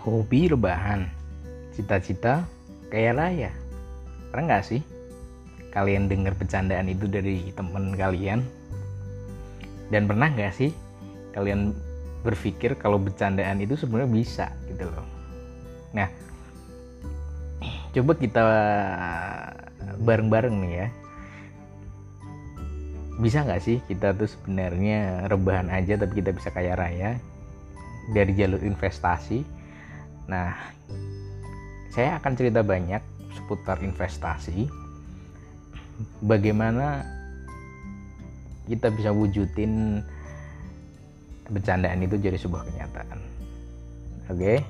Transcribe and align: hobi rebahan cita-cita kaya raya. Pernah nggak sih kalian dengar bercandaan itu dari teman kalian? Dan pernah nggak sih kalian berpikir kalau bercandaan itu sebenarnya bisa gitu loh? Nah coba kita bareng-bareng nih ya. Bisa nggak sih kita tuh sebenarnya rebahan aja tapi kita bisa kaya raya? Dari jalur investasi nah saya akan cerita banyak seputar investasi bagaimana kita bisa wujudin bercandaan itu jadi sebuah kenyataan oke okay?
hobi 0.00 0.48
rebahan 0.48 1.04
cita-cita 1.76 2.48
kaya 2.88 3.12
raya. 3.12 3.52
Pernah 4.32 4.44
nggak 4.56 4.64
sih 4.64 4.80
kalian 5.70 6.08
dengar 6.08 6.32
bercandaan 6.34 6.88
itu 6.88 7.04
dari 7.04 7.52
teman 7.52 7.92
kalian? 7.92 8.40
Dan 9.92 10.08
pernah 10.08 10.32
nggak 10.32 10.54
sih 10.56 10.70
kalian 11.36 11.76
berpikir 12.24 12.76
kalau 12.80 12.96
bercandaan 12.96 13.60
itu 13.60 13.76
sebenarnya 13.76 14.10
bisa 14.10 14.46
gitu 14.72 14.88
loh? 14.88 15.06
Nah 15.92 16.08
coba 17.92 18.12
kita 18.16 18.44
bareng-bareng 20.00 20.56
nih 20.64 20.72
ya. 20.72 20.88
Bisa 23.20 23.44
nggak 23.44 23.60
sih 23.60 23.76
kita 23.84 24.16
tuh 24.16 24.32
sebenarnya 24.32 25.28
rebahan 25.28 25.68
aja 25.68 26.00
tapi 26.00 26.24
kita 26.24 26.32
bisa 26.32 26.48
kaya 26.48 26.72
raya? 26.72 27.20
Dari 28.10 28.32
jalur 28.32 28.64
investasi 28.64 29.59
nah 30.30 30.54
saya 31.90 32.22
akan 32.22 32.32
cerita 32.38 32.62
banyak 32.62 33.02
seputar 33.34 33.82
investasi 33.82 34.70
bagaimana 36.22 37.02
kita 38.70 38.94
bisa 38.94 39.10
wujudin 39.10 39.98
bercandaan 41.50 42.06
itu 42.06 42.14
jadi 42.14 42.38
sebuah 42.38 42.62
kenyataan 42.62 43.18
oke 44.30 44.38
okay? 44.38 44.62